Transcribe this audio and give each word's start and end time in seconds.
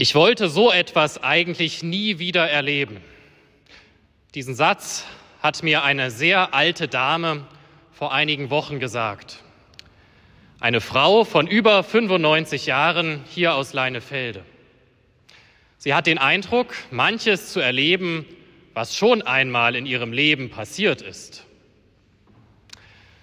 Ich 0.00 0.14
wollte 0.14 0.48
so 0.48 0.70
etwas 0.70 1.24
eigentlich 1.24 1.82
nie 1.82 2.20
wieder 2.20 2.48
erleben. 2.48 2.98
Diesen 4.36 4.54
Satz 4.54 5.04
hat 5.42 5.64
mir 5.64 5.82
eine 5.82 6.12
sehr 6.12 6.54
alte 6.54 6.86
Dame 6.86 7.44
vor 7.90 8.12
einigen 8.12 8.48
Wochen 8.48 8.78
gesagt. 8.78 9.42
Eine 10.60 10.80
Frau 10.80 11.24
von 11.24 11.48
über 11.48 11.82
95 11.82 12.66
Jahren 12.66 13.24
hier 13.28 13.56
aus 13.56 13.72
Leinefelde. 13.72 14.44
Sie 15.78 15.92
hat 15.92 16.06
den 16.06 16.18
Eindruck, 16.18 16.76
manches 16.92 17.52
zu 17.52 17.58
erleben, 17.58 18.24
was 18.74 18.94
schon 18.94 19.22
einmal 19.22 19.74
in 19.74 19.84
ihrem 19.84 20.12
Leben 20.12 20.48
passiert 20.48 21.02
ist. 21.02 21.44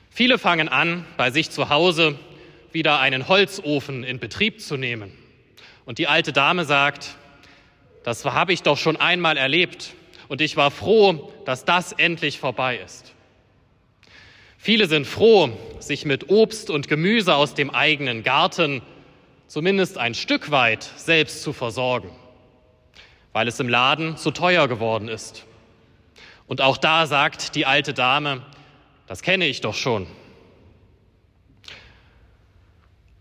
Viele 0.10 0.38
fangen 0.38 0.68
an, 0.68 1.05
bei 1.16 1.32
sich 1.32 1.52
zu 1.52 1.70
Hause 1.70 2.20
wieder 2.73 3.00
einen 3.00 3.30
Holzofen 3.30 4.04
in 4.04 4.20
Betrieb 4.20 4.60
zu 4.60 4.76
nehmen. 4.76 5.25
Und 5.86 5.99
die 5.99 6.07
alte 6.07 6.33
Dame 6.33 6.65
sagt, 6.65 7.15
das 8.04 8.25
habe 8.25 8.54
ich 8.54 8.64
doch 8.64 8.78
schon 8.78 8.97
einmal 8.97 9.37
erlebt 9.37 9.93
und 10.27 10.41
ich 10.41 10.57
war 10.57 10.71
froh, 10.71 11.32
dass 11.46 11.65
das 11.65 11.91
endlich 11.91 12.39
vorbei 12.39 12.77
ist. 12.77 13.14
Viele 14.57 14.87
sind 14.87 15.05
froh, 15.05 15.51
sich 15.79 16.05
mit 16.05 16.29
Obst 16.29 16.71
und 16.71 16.87
Gemüse 16.87 17.36
aus 17.36 17.54
dem 17.54 17.69
eigenen 17.69 18.24
Garten 18.24 18.82
zumindest 19.47 20.00
ein 20.00 20.15
Stück 20.15 20.50
weit 20.50 20.83
selbst 20.83 21.43
zu 21.43 21.54
versorgen, 21.54 22.10
weil 23.32 23.47
es 23.47 23.60
im 23.60 23.69
Laden 23.69 24.18
zu 24.18 24.32
teuer 24.32 24.68
geworden 24.68 25.07
ist. 25.07 25.46
Und 26.47 26.61
auch 26.61 26.77
da 26.77 27.05
sagt 27.05 27.54
die 27.54 27.68
alte 27.68 27.93
Dame, 27.93 28.41
das 29.05 29.21
kenne 29.21 29.46
ich 29.46 29.61
doch 29.61 29.75
schon. 29.75 30.07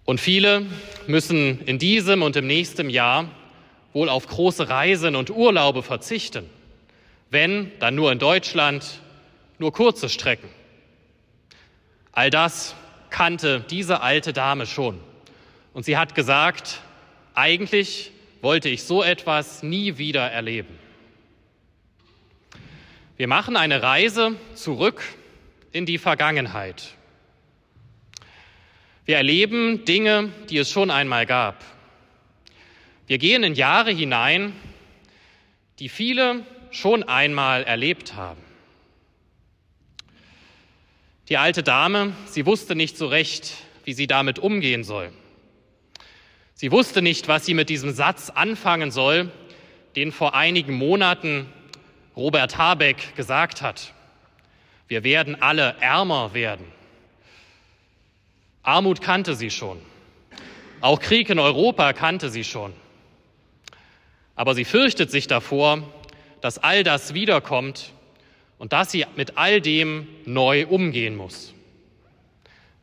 Und 0.04 0.20
viele 0.20 0.66
müssen 1.06 1.60
in 1.66 1.78
diesem 1.78 2.22
und 2.22 2.36
im 2.36 2.46
nächsten 2.46 2.90
Jahr 2.90 3.28
wohl 3.92 4.08
auf 4.08 4.26
große 4.26 4.68
Reisen 4.68 5.16
und 5.16 5.30
Urlaube 5.30 5.82
verzichten. 5.82 6.50
Wenn, 7.30 7.72
dann 7.78 7.94
nur 7.94 8.12
in 8.12 8.18
Deutschland, 8.18 9.00
nur 9.58 9.72
kurze 9.72 10.08
Strecken. 10.08 10.48
All 12.12 12.30
das 12.30 12.74
kannte 13.10 13.64
diese 13.70 14.02
alte 14.02 14.32
Dame 14.32 14.66
schon. 14.66 15.00
Und 15.72 15.84
sie 15.84 15.96
hat 15.96 16.14
gesagt, 16.14 16.80
eigentlich 17.34 18.12
wollte 18.42 18.68
ich 18.68 18.82
so 18.82 19.02
etwas 19.02 19.62
nie 19.62 19.98
wieder 19.98 20.30
erleben. 20.30 20.78
Wir 23.16 23.28
machen 23.28 23.56
eine 23.56 23.82
Reise 23.82 24.36
zurück 24.54 25.02
in 25.72 25.86
die 25.86 25.98
Vergangenheit. 25.98 26.94
Wir 29.06 29.16
erleben 29.16 29.84
Dinge, 29.84 30.32
die 30.48 30.56
es 30.56 30.70
schon 30.70 30.90
einmal 30.90 31.26
gab. 31.26 31.62
Wir 33.06 33.18
gehen 33.18 33.42
in 33.42 33.54
Jahre 33.54 33.90
hinein, 33.90 34.54
die 35.78 35.90
viele 35.90 36.46
schon 36.70 37.02
einmal 37.02 37.64
erlebt 37.64 38.14
haben. 38.14 38.40
Die 41.28 41.36
alte 41.36 41.62
Dame, 41.62 42.14
sie 42.26 42.46
wusste 42.46 42.74
nicht 42.74 42.96
so 42.96 43.06
recht, 43.06 43.52
wie 43.84 43.92
sie 43.92 44.06
damit 44.06 44.38
umgehen 44.38 44.84
soll. 44.84 45.12
Sie 46.54 46.70
wusste 46.72 47.02
nicht, 47.02 47.28
was 47.28 47.44
sie 47.44 47.54
mit 47.54 47.68
diesem 47.68 47.90
Satz 47.90 48.30
anfangen 48.30 48.90
soll, 48.90 49.30
den 49.96 50.12
vor 50.12 50.34
einigen 50.34 50.74
Monaten 50.74 51.46
Robert 52.16 52.56
Habeck 52.56 53.14
gesagt 53.16 53.60
hat. 53.60 53.92
Wir 54.88 55.04
werden 55.04 55.40
alle 55.42 55.76
ärmer 55.80 56.32
werden. 56.32 56.64
Armut 58.64 59.00
kannte 59.00 59.34
sie 59.34 59.50
schon. 59.50 59.78
Auch 60.80 60.98
Krieg 60.98 61.30
in 61.30 61.38
Europa 61.38 61.92
kannte 61.92 62.30
sie 62.30 62.44
schon. 62.44 62.72
Aber 64.34 64.54
sie 64.54 64.64
fürchtet 64.64 65.10
sich 65.10 65.26
davor, 65.26 65.82
dass 66.40 66.58
all 66.58 66.82
das 66.82 67.14
wiederkommt 67.14 67.92
und 68.58 68.72
dass 68.72 68.90
sie 68.90 69.06
mit 69.16 69.38
all 69.38 69.60
dem 69.60 70.08
neu 70.24 70.66
umgehen 70.66 71.14
muss. 71.14 71.54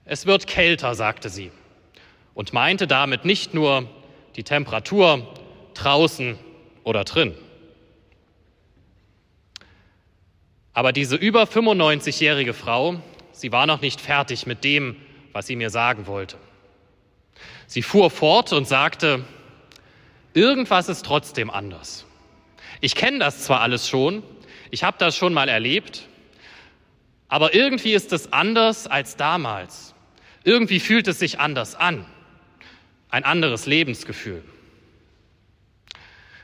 Es 0.06 0.26
wird 0.26 0.48
kälter, 0.48 0.96
sagte 0.96 1.30
sie 1.30 1.52
und 2.34 2.54
meinte 2.54 2.88
damit 2.88 3.26
nicht 3.26 3.54
nur 3.54 3.88
die 4.36 4.44
Temperatur 4.44 5.28
draußen 5.74 6.38
oder 6.84 7.04
drin. 7.04 7.36
Aber 10.74 10.94
diese 10.94 11.16
über 11.16 11.44
95-jährige 11.44 12.54
Frau, 12.54 13.02
sie 13.32 13.52
war 13.52 13.66
noch 13.66 13.82
nicht 13.82 14.00
fertig 14.00 14.46
mit 14.46 14.64
dem, 14.64 14.96
was 15.34 15.48
sie 15.48 15.56
mir 15.56 15.70
sagen 15.70 16.08
wollte. 16.08 16.38
Sie 17.68 17.82
fuhr 17.82 18.10
fort 18.10 18.54
und 18.54 18.68
sagte, 18.68 19.24
irgendwas 20.34 20.90
ist 20.90 21.06
trotzdem 21.06 21.50
anders. 21.50 22.06
Ich 22.82 22.96
kenne 22.96 23.20
das 23.20 23.44
zwar 23.44 23.62
alles 23.62 23.88
schon, 23.88 24.24
ich 24.72 24.84
habe 24.84 24.98
das 25.00 25.16
schon 25.16 25.34
mal 25.34 25.50
erlebt, 25.50 26.08
aber 27.28 27.54
irgendwie 27.54 27.94
ist 27.94 28.12
es 28.12 28.34
anders 28.34 28.88
als 28.88 29.16
damals. 29.16 29.94
Irgendwie 30.44 30.80
fühlt 30.80 31.08
es 31.08 31.20
sich 31.20 31.40
anders 31.40 31.76
an. 31.76 32.06
Ein 33.10 33.24
anderes 33.24 33.66
Lebensgefühl. 33.66 34.44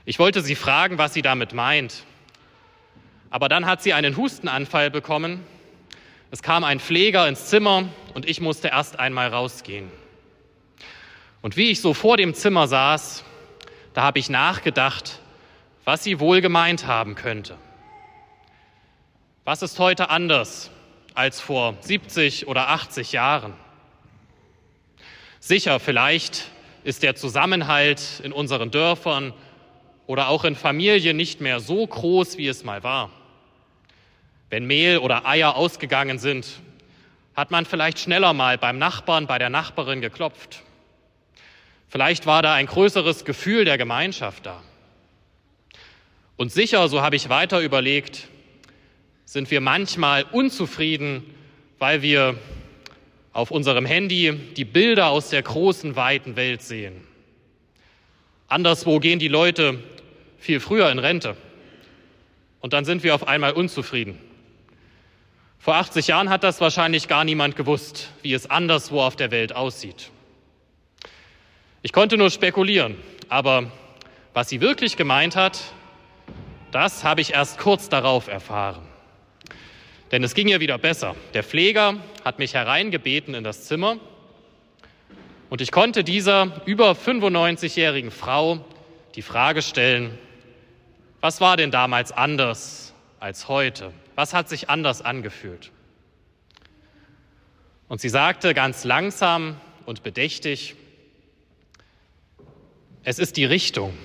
Ich 0.05 0.19
wollte 0.19 0.41
sie 0.41 0.55
fragen, 0.55 0.97
was 0.97 1.13
sie 1.13 1.21
damit 1.21 1.53
meint. 1.53 2.03
Aber 3.29 3.49
dann 3.49 3.65
hat 3.65 3.83
sie 3.83 3.93
einen 3.93 4.15
Hustenanfall 4.15 4.89
bekommen 4.89 5.43
es 6.31 6.41
kam 6.41 6.63
ein 6.63 6.79
Pfleger 6.79 7.27
ins 7.27 7.45
Zimmer 7.45 7.89
und 8.13 8.27
ich 8.27 8.41
musste 8.41 8.67
erst 8.69 8.99
einmal 8.99 9.29
rausgehen. 9.29 9.89
Und 11.41 11.55
wie 11.55 11.71
ich 11.71 11.81
so 11.81 11.93
vor 11.93 12.17
dem 12.17 12.33
Zimmer 12.33 12.67
saß, 12.67 13.23
da 13.93 14.03
habe 14.03 14.19
ich 14.19 14.29
nachgedacht, 14.29 15.19
was 15.85 16.03
sie 16.03 16.19
wohl 16.19 16.41
gemeint 16.41 16.85
haben 16.85 17.15
könnte. 17.15 17.57
Was 19.45 19.61
ist 19.61 19.79
heute 19.79 20.09
anders 20.09 20.69
als 21.13 21.39
vor 21.39 21.75
70 21.79 22.47
oder 22.47 22.69
80 22.69 23.13
Jahren? 23.13 23.53
Sicher, 25.39 25.79
vielleicht 25.79 26.51
ist 26.83 27.03
der 27.03 27.15
Zusammenhalt 27.15 28.19
in 28.23 28.33
unseren 28.33 28.69
Dörfern 28.71 29.33
oder 30.05 30.27
auch 30.27 30.43
in 30.43 30.55
Familien 30.55 31.15
nicht 31.15 31.39
mehr 31.39 31.61
so 31.61 31.87
groß, 31.87 32.37
wie 32.37 32.47
es 32.47 32.65
mal 32.65 32.83
war. 32.83 33.11
Wenn 34.49 34.65
Mehl 34.65 34.99
oder 34.99 35.25
Eier 35.25 35.55
ausgegangen 35.55 36.19
sind, 36.19 36.47
hat 37.35 37.51
man 37.51 37.65
vielleicht 37.65 37.99
schneller 37.99 38.33
mal 38.33 38.57
beim 38.57 38.77
Nachbarn, 38.77 39.27
bei 39.27 39.37
der 39.37 39.49
Nachbarin 39.49 40.01
geklopft. 40.01 40.63
Vielleicht 41.89 42.25
war 42.25 42.41
da 42.41 42.53
ein 42.53 42.65
größeres 42.65 43.25
Gefühl 43.25 43.65
der 43.65 43.77
Gemeinschaft 43.77 44.45
da. 44.45 44.61
Und 46.35 46.51
sicher, 46.51 46.87
so 46.87 47.01
habe 47.01 47.15
ich 47.15 47.29
weiter 47.29 47.61
überlegt, 47.61 48.27
sind 49.25 49.51
wir 49.51 49.61
manchmal 49.61 50.23
unzufrieden, 50.23 51.23
weil 51.79 52.01
wir 52.01 52.37
auf 53.33 53.51
unserem 53.51 53.85
Handy 53.85 54.33
die 54.55 54.65
Bilder 54.65 55.09
aus 55.09 55.29
der 55.29 55.43
großen, 55.43 55.95
weiten 55.95 56.35
Welt 56.35 56.61
sehen. 56.61 57.05
Anderswo 58.47 58.99
gehen 58.99 59.19
die 59.19 59.27
Leute 59.27 59.83
viel 60.39 60.59
früher 60.59 60.89
in 60.89 60.99
Rente. 60.99 61.35
Und 62.61 62.73
dann 62.73 62.85
sind 62.85 63.03
wir 63.03 63.13
auf 63.13 63.27
einmal 63.27 63.53
unzufrieden. 63.53 64.19
Vor 65.59 65.75
80 65.75 66.07
Jahren 66.07 66.29
hat 66.29 66.43
das 66.43 66.61
wahrscheinlich 66.61 67.07
gar 67.07 67.23
niemand 67.23 67.55
gewusst, 67.55 68.09
wie 68.21 68.33
es 68.33 68.49
anderswo 68.49 69.01
auf 69.01 69.15
der 69.15 69.31
Welt 69.31 69.53
aussieht. 69.53 70.11
Ich 71.81 71.93
konnte 71.93 72.17
nur 72.17 72.29
spekulieren, 72.29 72.95
aber 73.29 73.71
was 74.33 74.49
sie 74.49 74.61
wirklich 74.61 74.97
gemeint 74.97 75.35
hat, 75.35 75.59
das 76.71 77.03
habe 77.03 77.21
ich 77.21 77.33
erst 77.33 77.57
kurz 77.57 77.89
darauf 77.89 78.27
erfahren. 78.27 78.85
Denn 80.11 80.23
es 80.23 80.33
ging 80.35 80.47
ihr 80.47 80.59
wieder 80.59 80.77
besser. 80.77 81.15
Der 81.33 81.43
Pfleger 81.43 81.95
hat 82.23 82.39
mich 82.39 82.53
hereingebeten 82.53 83.33
in 83.33 83.43
das 83.43 83.65
Zimmer 83.65 83.97
und 85.49 85.61
ich 85.61 85.71
konnte 85.71 86.03
dieser 86.03 86.61
über 86.65 86.91
95-jährigen 86.91 88.11
Frau 88.11 88.59
die 89.15 89.21
Frage 89.21 89.61
stellen, 89.61 90.17
was 91.21 91.41
war 91.41 91.57
denn 91.57 91.71
damals 91.71 92.11
anders 92.11 92.93
als 93.19 93.47
heute? 93.47 93.93
Was 94.17 94.33
hat 94.33 94.49
sich 94.49 94.67
anders 94.67 95.03
angefühlt? 95.03 95.71
Und 97.87 98.01
sie 98.01 98.09
sagte 98.09 98.55
ganz 98.55 98.83
langsam 98.83 99.61
und 99.85 100.01
bedächtig, 100.01 100.75
es 103.03 103.19
ist 103.19 103.37
die 103.37 103.45
Richtung. 103.45 103.95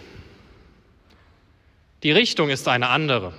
Die 2.02 2.12
Richtung 2.12 2.50
ist 2.50 2.68
eine 2.68 2.90
andere. 2.90 3.32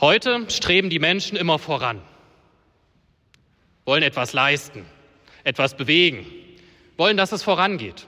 Heute 0.00 0.48
streben 0.48 0.88
die 0.88 1.00
Menschen 1.00 1.36
immer 1.36 1.58
voran, 1.58 2.00
wollen 3.84 4.04
etwas 4.04 4.32
leisten, 4.32 4.86
etwas 5.42 5.76
bewegen, 5.76 6.24
wollen, 6.96 7.16
dass 7.16 7.32
es 7.32 7.42
vorangeht. 7.42 8.06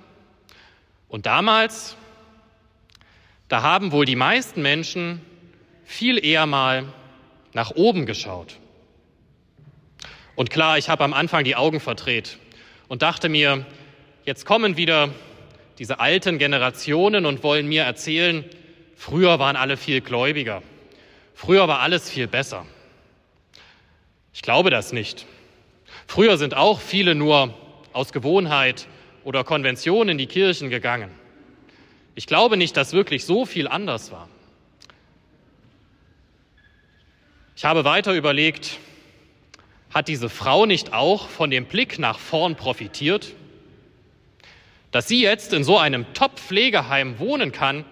Und 1.09 1.27
damals, 1.27 1.97
da 3.49 3.63
haben 3.63 3.91
wohl 3.91 4.05
die 4.05 4.15
meisten 4.15 4.63
Menschen 4.63 5.21
viel 5.85 6.25
eher 6.25 6.47
mal 6.47 6.85
nach 7.53 7.71
oben 7.73 8.07
geschaut. 8.07 8.59
Und 10.37 10.51
klar, 10.51 10.79
ich 10.79 10.89
habe 10.89 11.05
am 11.05 11.13
Anfang 11.13 11.45
die 11.45 11.57
Augen 11.57 11.81
verdreht 11.81 12.39
und 12.89 13.03
dachte 13.03 13.29
mir, 13.29 13.65
jetzt 14.25 14.47
kommen 14.47 14.77
wieder 14.77 15.11
diese 15.79 16.01
alten 16.01 16.39
Generationen 16.39 17.27
und 17.27 17.43
wollen 17.43 17.69
mir 17.69 17.85
erzählen, 17.85 18.45
früher 18.97 19.39
waren 19.39 19.57
alle 19.57 19.77
viel 19.77 20.01
gläubiger, 20.01 20.63
früher 21.35 21.69
war 21.69 21.81
alles 21.81 22.11
viel 22.11 22.27
besser. 22.27 22.67
Ich 24.33 24.43
glaube 24.43 24.71
das 24.71 24.93
nicht. 24.93 25.27
Früher 26.09 26.37
sind 26.39 26.57
auch 26.57 26.81
viele 26.81 27.15
nur 27.15 27.55
aus 27.93 28.13
Gewohnheit 28.13 28.89
oder 29.23 29.45
Konvention 29.45 30.09
in 30.09 30.19
die 30.19 30.27
Kirchen 30.27 30.71
gegangen. 30.71 31.11
Ich 32.17 32.27
glaube 32.27 32.57
nicht, 32.57 32.77
dass 32.77 32.93
wirklich 32.93 33.25
so 33.25 33.47
viel 33.47 33.69
anders 33.69 34.11
war. 34.11 34.29
Ich 37.57 37.65
habe 37.65 37.85
weiter 37.85 38.15
überlegt, 38.15 38.79
hat 39.93 40.09
diese 40.09 40.29
Frau 40.29 40.67
nicht 40.67 40.93
auch 40.93 41.29
von 41.29 41.51
dem 41.51 41.67
Blick 41.67 42.01
nach 42.01 42.19
vorn 42.19 42.57
profitiert? 42.57 43.33
Dass 44.91 45.07
sie 45.07 45.23
jetzt 45.23 45.53
in 45.53 45.63
so 45.63 45.79
einem 45.79 46.13
Top-Pflegeheim 46.15 47.21
wohnen 47.21 47.53
kann, 47.53 47.85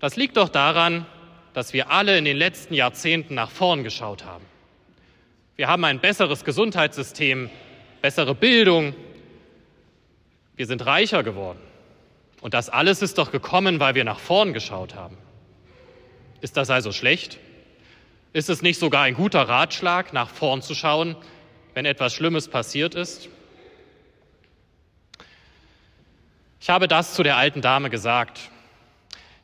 das 0.00 0.16
liegt 0.16 0.36
doch 0.36 0.50
daran, 0.50 1.06
dass 1.54 1.72
wir 1.72 1.90
alle 1.90 2.18
in 2.18 2.26
den 2.26 2.36
letzten 2.36 2.74
Jahrzehnten 2.74 3.34
nach 3.34 3.50
vorn 3.50 3.84
geschaut 3.84 4.26
haben. 4.26 4.44
Wir 5.56 5.68
haben 5.68 5.84
ein 5.84 6.00
besseres 6.00 6.44
Gesundheitssystem, 6.44 7.48
bessere 8.02 8.34
Bildung, 8.34 8.94
wir 10.56 10.66
sind 10.66 10.84
reicher 10.84 11.22
geworden. 11.22 11.60
Und 12.42 12.52
das 12.52 12.68
alles 12.68 13.00
ist 13.00 13.16
doch 13.16 13.32
gekommen, 13.32 13.80
weil 13.80 13.94
wir 13.94 14.04
nach 14.04 14.18
vorn 14.18 14.52
geschaut 14.52 14.94
haben. 14.94 15.16
Ist 16.42 16.58
das 16.58 16.68
also 16.68 16.92
schlecht? 16.92 17.38
Ist 18.34 18.50
es 18.50 18.62
nicht 18.62 18.80
sogar 18.80 19.04
ein 19.04 19.14
guter 19.14 19.42
Ratschlag, 19.42 20.12
nach 20.12 20.28
vorn 20.28 20.60
zu 20.60 20.74
schauen, 20.74 21.14
wenn 21.72 21.86
etwas 21.86 22.12
Schlimmes 22.12 22.48
passiert 22.48 22.96
ist? 22.96 23.28
Ich 26.60 26.68
habe 26.68 26.88
das 26.88 27.14
zu 27.14 27.22
der 27.22 27.36
alten 27.36 27.60
Dame 27.60 27.90
gesagt. 27.90 28.50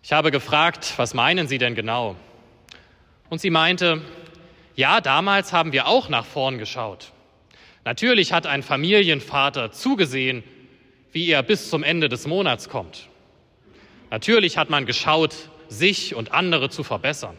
Ich 0.03 0.13
habe 0.13 0.33
gefragt, 0.33 0.95
was 0.97 1.15
meinen 1.15 1.47
Sie 1.47 1.59
denn 1.59 1.77
genau? 1.77 2.17
Und 3.29 3.41
sie 3.41 3.51
meinte, 3.51 4.03
ja, 4.75 5.01
damals 5.01 5.53
haben 5.53 5.71
wir 5.71 5.87
auch 5.87 6.09
nach 6.09 6.25
vorn 6.25 6.59
geschaut. 6.59 7.13
Natürlich 7.85 8.33
hat 8.33 8.49
ein 8.49 8.65
Familienvater 8.65 9.71
zugesehen, 9.71 10.43
wie 11.13 11.31
er 11.31 11.45
bis 11.45 11.71
zum 11.71 11.85
Ende 11.85 12.09
des 12.09 12.27
Monats 12.27 12.69
kommt. 12.69 13.09
Natürlich 14.11 14.59
hat 14.59 14.69
man 14.69 14.85
geschaut, 14.85 15.37
sich 15.69 16.17
und 16.17 16.33
andere 16.33 16.71
zu 16.71 16.83
verbessern. 16.83 17.37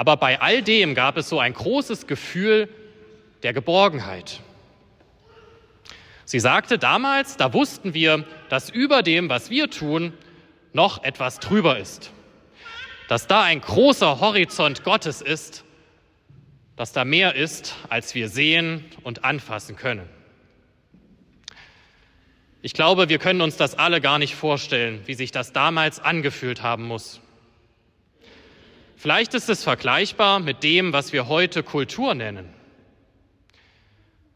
Aber 0.00 0.16
bei 0.16 0.40
all 0.40 0.62
dem 0.62 0.94
gab 0.94 1.18
es 1.18 1.28
so 1.28 1.40
ein 1.40 1.52
großes 1.52 2.06
Gefühl 2.06 2.70
der 3.42 3.52
Geborgenheit. 3.52 4.40
Sie 6.24 6.40
sagte 6.40 6.78
damals, 6.78 7.36
da 7.36 7.52
wussten 7.52 7.92
wir, 7.92 8.24
dass 8.48 8.70
über 8.70 9.02
dem, 9.02 9.28
was 9.28 9.50
wir 9.50 9.68
tun, 9.68 10.14
noch 10.72 11.04
etwas 11.04 11.38
drüber 11.38 11.78
ist. 11.78 12.12
Dass 13.08 13.26
da 13.26 13.42
ein 13.42 13.60
großer 13.60 14.20
Horizont 14.20 14.84
Gottes 14.84 15.20
ist, 15.20 15.64
dass 16.76 16.92
da 16.92 17.04
mehr 17.04 17.34
ist, 17.34 17.76
als 17.90 18.14
wir 18.14 18.30
sehen 18.30 18.86
und 19.02 19.26
anfassen 19.26 19.76
können. 19.76 20.08
Ich 22.62 22.72
glaube, 22.72 23.10
wir 23.10 23.18
können 23.18 23.42
uns 23.42 23.58
das 23.58 23.78
alle 23.78 24.00
gar 24.00 24.18
nicht 24.18 24.34
vorstellen, 24.34 25.02
wie 25.04 25.14
sich 25.14 25.30
das 25.30 25.52
damals 25.52 26.00
angefühlt 26.00 26.62
haben 26.62 26.86
muss. 26.86 27.20
Vielleicht 29.00 29.32
ist 29.32 29.48
es 29.48 29.64
vergleichbar 29.64 30.40
mit 30.40 30.62
dem, 30.62 30.92
was 30.92 31.14
wir 31.14 31.26
heute 31.26 31.62
Kultur 31.62 32.14
nennen. 32.14 32.46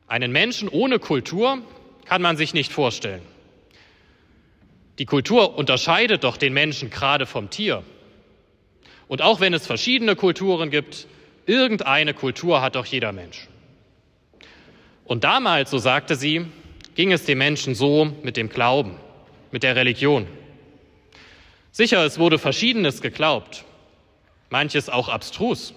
Einen 0.06 0.32
Menschen 0.32 0.70
ohne 0.70 0.98
Kultur 0.98 1.58
kann 2.06 2.22
man 2.22 2.38
sich 2.38 2.54
nicht 2.54 2.72
vorstellen. 2.72 3.20
Die 4.98 5.04
Kultur 5.04 5.58
unterscheidet 5.58 6.24
doch 6.24 6.38
den 6.38 6.54
Menschen 6.54 6.88
gerade 6.88 7.26
vom 7.26 7.50
Tier. 7.50 7.82
Und 9.06 9.20
auch 9.20 9.38
wenn 9.38 9.52
es 9.52 9.66
verschiedene 9.66 10.16
Kulturen 10.16 10.70
gibt, 10.70 11.08
irgendeine 11.44 12.14
Kultur 12.14 12.62
hat 12.62 12.76
doch 12.76 12.86
jeder 12.86 13.12
Mensch. 13.12 13.48
Und 15.04 15.24
damals, 15.24 15.72
so 15.72 15.76
sagte 15.76 16.16
sie, 16.16 16.46
ging 16.94 17.12
es 17.12 17.26
den 17.26 17.36
Menschen 17.36 17.74
so 17.74 18.10
mit 18.22 18.38
dem 18.38 18.48
Glauben, 18.48 18.96
mit 19.50 19.62
der 19.62 19.76
Religion. 19.76 20.26
Sicher, 21.70 22.02
es 22.06 22.18
wurde 22.18 22.38
verschiedenes 22.38 23.02
geglaubt 23.02 23.66
manches 24.54 24.88
auch 24.88 25.08
abstrus. 25.08 25.74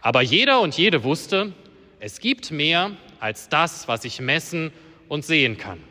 Aber 0.00 0.22
jeder 0.22 0.60
und 0.60 0.76
jede 0.76 1.02
wusste, 1.02 1.52
es 1.98 2.20
gibt 2.20 2.52
mehr 2.52 2.92
als 3.18 3.48
das, 3.48 3.88
was 3.88 4.04
ich 4.04 4.20
messen 4.20 4.72
und 5.08 5.24
sehen 5.24 5.58
kann. 5.58 5.82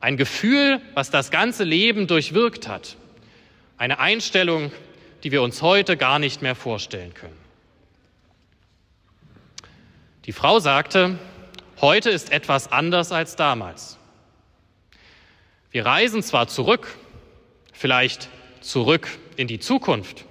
Ein 0.00 0.16
Gefühl, 0.16 0.80
was 0.94 1.12
das 1.12 1.30
ganze 1.30 1.62
Leben 1.62 2.08
durchwirkt 2.08 2.66
hat. 2.66 2.96
Eine 3.76 4.00
Einstellung, 4.00 4.72
die 5.22 5.30
wir 5.30 5.42
uns 5.42 5.62
heute 5.62 5.96
gar 5.96 6.18
nicht 6.18 6.42
mehr 6.42 6.56
vorstellen 6.56 7.14
können. 7.14 7.38
Die 10.24 10.32
Frau 10.32 10.58
sagte, 10.58 11.20
heute 11.80 12.10
ist 12.10 12.32
etwas 12.32 12.72
anders 12.72 13.12
als 13.12 13.36
damals. 13.36 13.96
Wir 15.70 15.86
reisen 15.86 16.20
zwar 16.24 16.48
zurück, 16.48 16.96
vielleicht 17.72 18.28
zurück 18.60 19.06
in 19.36 19.46
die 19.46 19.60
Zukunft, 19.60 20.24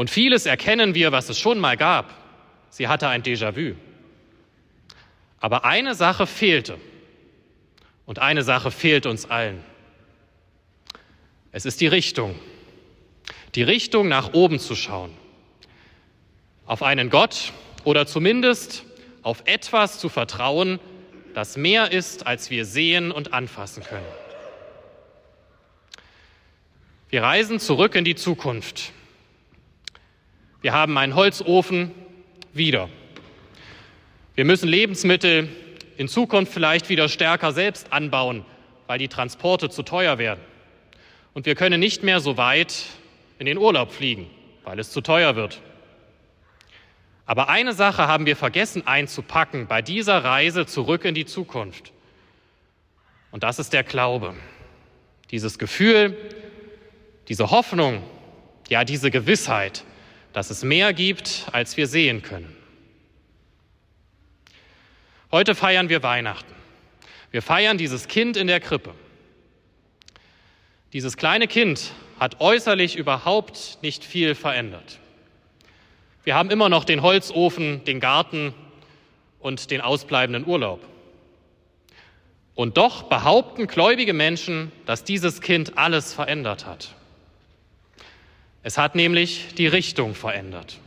und 0.00 0.08
vieles 0.08 0.46
erkennen 0.46 0.94
wir, 0.94 1.12
was 1.12 1.28
es 1.28 1.38
schon 1.38 1.58
mal 1.58 1.76
gab. 1.76 2.14
Sie 2.70 2.88
hatte 2.88 3.08
ein 3.08 3.22
Déjà-vu. 3.22 3.74
Aber 5.40 5.66
eine 5.66 5.94
Sache 5.94 6.26
fehlte. 6.26 6.78
Und 8.06 8.18
eine 8.18 8.42
Sache 8.42 8.70
fehlt 8.70 9.04
uns 9.04 9.28
allen. 9.28 9.62
Es 11.52 11.66
ist 11.66 11.82
die 11.82 11.86
Richtung. 11.86 12.34
Die 13.54 13.62
Richtung 13.62 14.08
nach 14.08 14.32
oben 14.32 14.58
zu 14.58 14.74
schauen. 14.74 15.10
Auf 16.64 16.82
einen 16.82 17.10
Gott 17.10 17.52
oder 17.84 18.06
zumindest 18.06 18.86
auf 19.20 19.42
etwas 19.44 19.98
zu 19.98 20.08
vertrauen, 20.08 20.80
das 21.34 21.58
mehr 21.58 21.92
ist, 21.92 22.26
als 22.26 22.48
wir 22.48 22.64
sehen 22.64 23.12
und 23.12 23.34
anfassen 23.34 23.82
können. 23.82 24.08
Wir 27.10 27.22
reisen 27.22 27.60
zurück 27.60 27.96
in 27.96 28.06
die 28.06 28.14
Zukunft. 28.14 28.94
Wir 30.62 30.74
haben 30.74 30.98
einen 30.98 31.14
Holzofen 31.14 31.92
wieder. 32.52 32.90
Wir 34.34 34.44
müssen 34.44 34.68
Lebensmittel 34.68 35.48
in 35.96 36.06
Zukunft 36.06 36.52
vielleicht 36.52 36.90
wieder 36.90 37.08
stärker 37.08 37.52
selbst 37.52 37.92
anbauen, 37.92 38.44
weil 38.86 38.98
die 38.98 39.08
Transporte 39.08 39.70
zu 39.70 39.82
teuer 39.82 40.18
werden. 40.18 40.40
Und 41.32 41.46
wir 41.46 41.54
können 41.54 41.80
nicht 41.80 42.02
mehr 42.02 42.20
so 42.20 42.36
weit 42.36 42.84
in 43.38 43.46
den 43.46 43.56
Urlaub 43.56 43.90
fliegen, 43.90 44.28
weil 44.64 44.78
es 44.78 44.90
zu 44.90 45.00
teuer 45.00 45.34
wird. 45.34 45.60
Aber 47.24 47.48
eine 47.48 47.72
Sache 47.72 48.06
haben 48.06 48.26
wir 48.26 48.36
vergessen 48.36 48.86
einzupacken 48.86 49.66
bei 49.66 49.80
dieser 49.80 50.24
Reise 50.24 50.66
zurück 50.66 51.04
in 51.06 51.14
die 51.14 51.24
Zukunft. 51.24 51.92
Und 53.30 53.44
das 53.44 53.58
ist 53.58 53.72
der 53.72 53.84
Glaube. 53.84 54.34
Dieses 55.30 55.58
Gefühl, 55.58 56.16
diese 57.28 57.50
Hoffnung, 57.50 58.02
ja 58.68 58.84
diese 58.84 59.10
Gewissheit, 59.10 59.84
dass 60.32 60.50
es 60.50 60.62
mehr 60.62 60.92
gibt, 60.92 61.46
als 61.52 61.76
wir 61.76 61.86
sehen 61.86 62.22
können. 62.22 62.56
Heute 65.32 65.54
feiern 65.54 65.88
wir 65.88 66.02
Weihnachten. 66.02 66.54
Wir 67.30 67.42
feiern 67.42 67.78
dieses 67.78 68.08
Kind 68.08 68.36
in 68.36 68.46
der 68.46 68.60
Krippe. 68.60 68.94
Dieses 70.92 71.16
kleine 71.16 71.46
Kind 71.46 71.92
hat 72.18 72.40
äußerlich 72.40 72.96
überhaupt 72.96 73.78
nicht 73.82 74.04
viel 74.04 74.34
verändert. 74.34 74.98
Wir 76.24 76.34
haben 76.34 76.50
immer 76.50 76.68
noch 76.68 76.84
den 76.84 77.02
Holzofen, 77.02 77.84
den 77.84 78.00
Garten 78.00 78.52
und 79.38 79.70
den 79.70 79.80
ausbleibenden 79.80 80.46
Urlaub. 80.46 80.84
Und 82.54 82.76
doch 82.76 83.04
behaupten 83.04 83.68
gläubige 83.68 84.12
Menschen, 84.12 84.70
dass 84.84 85.04
dieses 85.04 85.40
Kind 85.40 85.78
alles 85.78 86.12
verändert 86.12 86.66
hat. 86.66 86.94
Es 88.62 88.76
hat 88.76 88.94
nämlich 88.94 89.54
die 89.56 89.66
Richtung 89.66 90.14
verändert, 90.14 90.78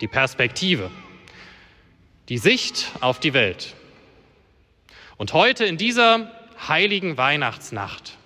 die 0.00 0.08
Perspektive, 0.08 0.90
die 2.28 2.38
Sicht 2.38 2.90
auf 3.00 3.20
die 3.20 3.34
Welt. 3.34 3.74
Und 5.16 5.32
heute 5.34 5.66
in 5.66 5.76
dieser 5.76 6.30
heiligen 6.66 7.18
Weihnachtsnacht, 7.18 8.16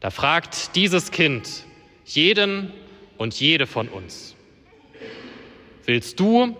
da 0.00 0.10
fragt 0.10 0.76
dieses 0.76 1.10
Kind 1.10 1.64
jeden 2.04 2.72
und 3.16 3.38
jede 3.40 3.66
von 3.66 3.88
uns, 3.88 4.36
willst 5.86 6.20
du 6.20 6.56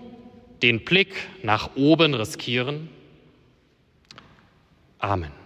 den 0.63 0.85
Blick 0.85 1.15
nach 1.43 1.77
oben 1.77 2.15
riskieren? 2.15 2.89
Amen. 4.99 5.42